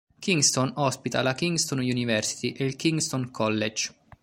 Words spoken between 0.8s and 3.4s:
ospita la Kingston University e il Kingston